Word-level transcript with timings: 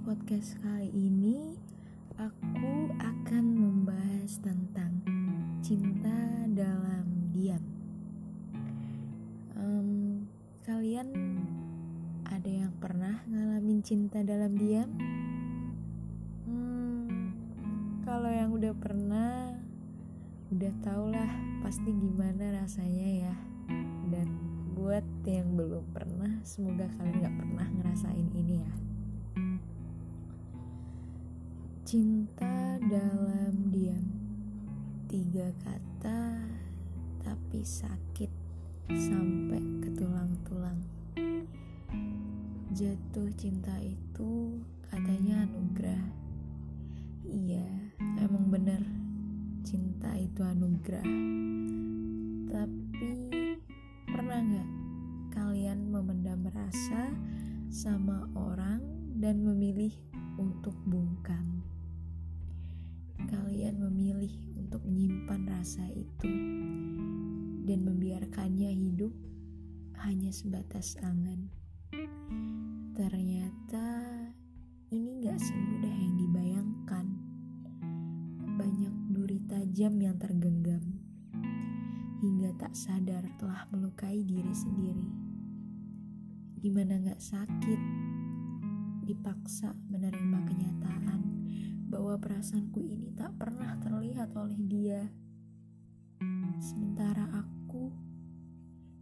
podcast 0.00 0.56
kali 0.64 0.88
ini 0.96 1.60
aku 2.16 2.88
akan 2.96 3.44
membahas 3.52 4.40
tentang 4.40 5.04
cinta 5.60 6.48
dalam 6.56 7.28
diam. 7.36 7.60
Um, 9.60 10.24
kalian 10.64 11.12
ada 12.24 12.48
yang 12.48 12.72
pernah 12.80 13.20
ngalamin 13.28 13.84
cinta 13.84 14.24
dalam 14.24 14.56
diam? 14.56 14.88
Hmm, 16.48 17.36
kalau 18.00 18.32
yang 18.32 18.56
udah 18.56 18.72
pernah, 18.72 19.52
udah 20.48 20.72
tau 20.80 21.12
lah 21.12 21.28
pasti 21.60 21.92
gimana 21.92 22.56
rasanya 22.56 23.28
ya. 23.28 23.34
Dan 24.08 24.32
buat 24.72 25.04
yang 25.28 25.60
belum 25.60 25.92
pernah, 25.92 26.40
semoga 26.40 26.88
kalian 26.96 27.20
gak 27.20 27.36
pernah 27.36 27.66
ngerasain 27.68 28.32
ini 28.32 28.64
ya. 28.64 28.69
Cinta 31.90 32.78
dalam 32.86 33.66
diam. 33.66 34.06
Tiga 35.10 35.50
kata 35.58 36.38
Tapi 37.18 37.66
sakit 37.66 38.30
Sampai 38.86 39.58
ke 39.82 39.90
tulang-tulang 39.98 40.78
Jatuh 42.70 43.26
cinta 43.34 43.74
itu 43.82 44.62
Katanya 44.86 45.42
anugerah. 45.50 46.04
Iya 47.26 47.66
Emang 48.22 48.54
bener. 48.54 48.86
Cinta 49.66 50.14
itu 50.14 50.46
anugerah. 50.46 51.10
Tapi 52.54 53.14
Pernah 54.06 54.38
gak 54.46 54.70
Kalian 55.34 55.90
memendam 55.90 56.46
rasa 56.54 57.10
Sama 57.66 58.30
orang 58.38 58.78
Dan 59.18 59.42
memilih 59.42 59.90
untuk 60.38 60.78
bungkam 60.86 61.59
kalian 63.30 63.78
memilih 63.78 64.34
untuk 64.58 64.82
menyimpan 64.82 65.46
rasa 65.46 65.86
itu 65.94 66.26
dan 67.62 67.86
membiarkannya 67.86 68.74
hidup 68.74 69.14
hanya 70.02 70.34
sebatas 70.34 70.98
angan. 70.98 71.46
Ternyata 72.98 73.86
ini 74.90 75.22
gak 75.22 75.38
semudah 75.38 75.94
yang 75.94 76.14
dibayangkan. 76.18 77.06
Banyak 78.58 78.94
duri 79.14 79.38
tajam 79.46 79.94
yang 80.02 80.18
tergenggam 80.18 80.82
hingga 82.18 82.50
tak 82.58 82.74
sadar 82.74 83.22
telah 83.38 83.62
melukai 83.70 84.26
diri 84.26 84.50
sendiri. 84.50 85.06
Gimana 86.58 86.98
gak 87.06 87.22
sakit? 87.22 87.80
Dipaksa 89.06 89.70
menerima 89.86 90.38
kenyataan 90.50 91.20
bahwa 91.90 92.14
perasaanku 92.22 92.86
ini 92.86 93.10
tak 93.18 93.34
pernah 93.34 93.74
terlihat 93.82 94.30
oleh 94.38 94.56
dia. 94.70 95.10
Sementara 96.62 97.26
aku 97.34 97.90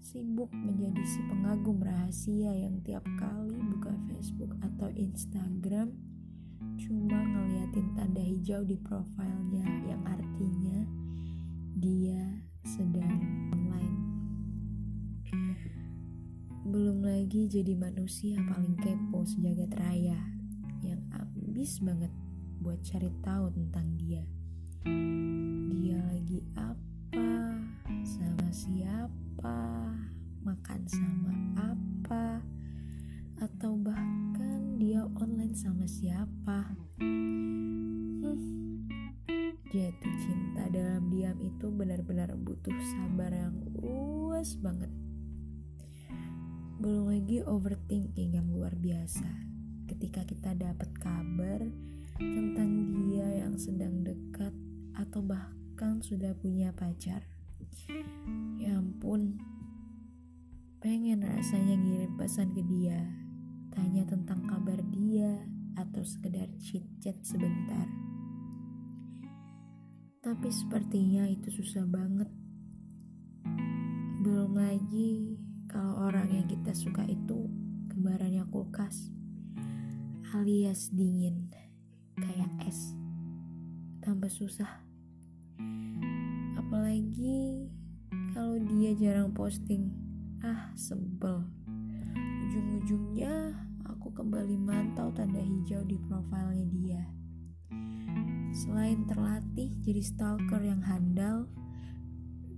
sibuk 0.00 0.48
menjadi 0.56 1.04
si 1.04 1.20
pengagum 1.28 1.76
rahasia 1.84 2.56
yang 2.56 2.80
tiap 2.80 3.04
kali 3.20 3.60
buka 3.76 3.92
Facebook 4.08 4.56
atau 4.64 4.88
Instagram 4.96 5.92
cuma 6.80 7.20
ngeliatin 7.20 7.92
tanda 7.92 8.24
hijau 8.24 8.64
di 8.64 8.80
profilnya 8.80 9.68
yang 9.84 10.00
artinya 10.08 10.88
dia 11.76 12.40
sedang 12.64 13.20
online. 13.52 13.98
Belum 16.64 17.04
lagi 17.04 17.44
jadi 17.44 17.76
manusia 17.76 18.40
paling 18.48 18.72
kepo 18.80 19.28
sejagat 19.28 19.76
raya 19.76 20.16
yang 20.80 21.04
ambis 21.12 21.76
banget 21.84 22.12
buat 22.60 22.76
cari 22.84 23.08
tahu 23.24 23.48
tentang 23.56 23.96
dia. 23.96 24.20
Dia 25.72 25.96
lagi 26.12 26.44
apa, 26.60 27.56
sama 28.04 28.48
siapa, 28.52 29.60
makan 30.44 30.80
sama 30.84 31.32
apa, 31.56 32.44
atau 33.40 33.80
bahkan 33.80 34.76
dia 34.76 35.08
online 35.16 35.56
sama 35.56 35.88
siapa. 35.88 36.76
Hmm, 37.00 38.84
jatuh 39.72 40.14
cinta 40.20 40.68
dalam 40.68 41.08
diam 41.08 41.40
itu 41.40 41.72
benar-benar 41.72 42.36
butuh 42.36 42.76
sabar 42.92 43.32
yang 43.32 43.56
luas 43.80 44.52
banget. 44.60 44.92
Belum 46.76 47.08
lagi 47.08 47.40
overthinking 47.40 48.36
yang 48.36 48.52
luar 48.52 48.76
biasa 48.76 49.48
ketika 49.88 50.28
kita 50.28 50.52
dapat 50.52 50.92
kabar 51.00 51.64
tentang 52.20 52.92
dia 52.92 53.24
yang 53.40 53.56
sedang 53.56 54.04
dekat 54.04 54.52
atau 54.92 55.24
bahkan 55.24 56.04
sudah 56.04 56.36
punya 56.36 56.68
pacar. 56.76 57.24
Ya 58.60 58.76
ampun, 58.76 59.40
pengen 60.84 61.24
rasanya 61.24 61.80
ngirim 61.80 62.12
pesan 62.20 62.52
ke 62.52 62.60
dia, 62.68 63.00
tanya 63.72 64.04
tentang 64.04 64.44
kabar 64.44 64.76
dia, 64.92 65.48
atau 65.80 66.04
sekedar 66.04 66.52
chit-chat 66.60 67.16
sebentar. 67.24 67.88
Tapi 70.20 70.48
sepertinya 70.52 71.24
itu 71.24 71.48
susah 71.48 71.88
banget. 71.88 72.28
Belum 74.20 74.52
lagi 74.52 75.40
kalau 75.64 76.04
orang 76.04 76.28
yang 76.28 76.44
kita 76.44 76.76
suka 76.76 77.08
itu 77.08 77.48
kembarannya 77.88 78.44
kulkas 78.52 79.08
alias 80.30 80.94
dingin 80.94 81.50
kayak 82.20 82.50
es. 82.68 82.92
Tambah 84.04 84.28
susah. 84.28 84.68
Apalagi 86.56 87.68
kalau 88.32 88.60
dia 88.60 88.94
jarang 88.96 89.32
posting. 89.32 89.90
Ah 90.40 90.72
sebel. 90.72 91.44
Ujung-ujungnya 92.48 93.52
aku 93.84 94.08
kembali 94.12 94.56
mantau 94.56 95.12
tanda 95.12 95.40
hijau 95.40 95.84
di 95.84 96.00
profilnya 96.08 96.66
dia. 96.72 97.02
Selain 98.56 99.04
terlatih 99.04 99.70
jadi 99.84 100.00
stalker 100.00 100.64
yang 100.64 100.80
handal 100.80 101.46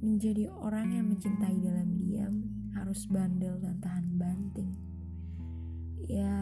menjadi 0.00 0.48
orang 0.48 0.96
yang 0.96 1.06
mencintai 1.12 1.56
dalam 1.60 1.92
diam 1.96 2.34
harus 2.72 3.04
bandel 3.08 3.60
dan 3.60 3.76
tahan 3.80 4.06
banting. 4.16 4.72
Ya 6.08 6.34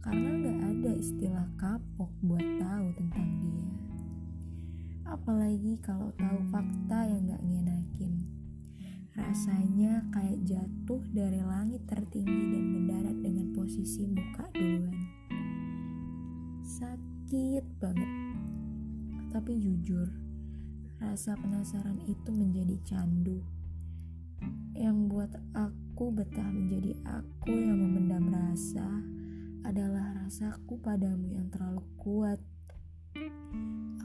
karena 0.00 0.30
gak 0.40 0.60
ada 0.64 0.92
istilah 0.96 1.46
kapok 1.60 2.08
buat 2.24 2.40
tahu 2.40 2.86
tentang 2.96 3.28
dia. 3.40 3.68
Apalagi 5.04 5.76
kalau 5.84 6.08
tahu 6.16 6.40
fakta 6.48 7.04
yang 7.04 7.28
gak 7.28 7.44
ngenakin. 7.44 8.14
Rasanya 9.12 10.08
kayak 10.08 10.40
jatuh 10.48 11.02
dari 11.12 11.44
langit 11.44 11.84
tertinggi 11.84 12.56
dan 12.56 12.64
mendarat 12.72 13.16
dengan 13.20 13.52
posisi 13.52 14.08
muka 14.08 14.48
duluan. 14.56 14.96
Sakit 16.64 17.64
banget. 17.76 18.10
Tapi 19.30 19.52
jujur, 19.60 20.08
rasa 20.96 21.36
penasaran 21.36 22.00
itu 22.08 22.30
menjadi 22.32 22.76
candu 22.82 23.44
yang 24.80 25.12
buat 25.12 25.28
aku 25.52 26.08
betah 26.08 26.48
menjadi 26.48 26.96
aku 27.04 27.52
yang 27.52 27.76
memendam 27.76 28.32
rasa 28.32 28.88
adalah 29.64 30.24
rasaku 30.24 30.80
padamu 30.80 31.36
yang 31.36 31.48
terlalu 31.52 31.84
kuat. 32.00 32.40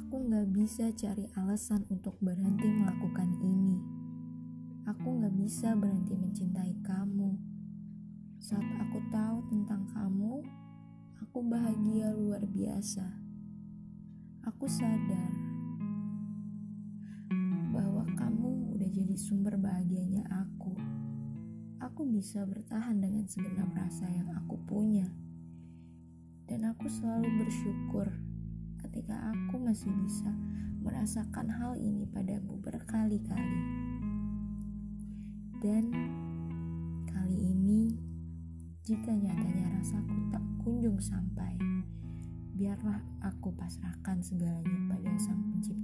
Aku 0.06 0.28
gak 0.28 0.48
bisa 0.52 0.92
cari 0.92 1.28
alasan 1.40 1.88
untuk 1.88 2.20
berhenti 2.20 2.68
melakukan 2.68 3.29
ini. 3.40 3.79
Aku 4.85 5.22
gak 5.24 5.35
bisa 5.40 5.74
berhenti 5.74 6.14
mencintai 6.18 6.76
kamu. 6.84 7.40
Saat 8.40 8.68
aku 8.84 9.00
tahu 9.09 9.38
tentang 9.50 9.88
kamu, 9.90 10.44
aku 11.24 11.40
bahagia 11.46 12.14
luar 12.14 12.44
biasa. 12.46 13.06
Aku 14.46 14.70
sadar 14.70 15.34
bahwa 17.74 18.06
kamu 18.14 18.78
udah 18.78 18.90
jadi 18.94 19.16
sumber 19.18 19.58
bahagianya 19.58 20.22
aku. 20.29 20.78
Aku 21.82 22.06
bisa 22.06 22.46
bertahan 22.46 23.02
dengan 23.02 23.26
segenap 23.26 23.74
rasa 23.74 24.06
yang 24.14 24.29
aku 24.38 24.56
punya 24.64 25.09
dan 26.46 26.70
aku 26.70 26.86
selalu 26.86 27.42
bersyukur 27.42 28.06
ketika 28.86 29.18
aku 29.34 29.58
masih 29.58 29.90
bisa 30.06 30.30
merasakan 30.86 31.50
hal 31.50 31.74
ini 31.74 32.06
padamu 32.06 32.62
berkali-kali. 32.62 33.62
Dan 35.58 35.90
kali 37.09 37.38
ini, 37.50 37.97
jika 38.86 39.09
nyatanya 39.09 39.82
rasaku 39.82 40.30
tak 40.30 40.46
kunjung 40.62 41.02
sampai, 41.02 41.58
biarlah 42.53 43.02
aku 43.26 43.50
pasrahkan 43.58 44.22
segalanya 44.22 44.80
pada 44.86 45.12
Sang 45.18 45.41
Pencipta. 45.50 45.75